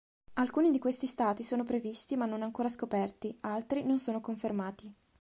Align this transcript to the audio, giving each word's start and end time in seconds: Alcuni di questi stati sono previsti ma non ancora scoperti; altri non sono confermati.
Alcuni 0.33 0.71
di 0.71 0.79
questi 0.79 1.05
stati 1.05 1.43
sono 1.43 1.61
previsti 1.63 2.17
ma 2.17 2.25
non 2.25 2.41
ancora 2.41 2.69
scoperti; 2.69 3.37
altri 3.41 3.83
non 3.85 3.99
sono 3.99 4.19
confermati. 4.19 4.91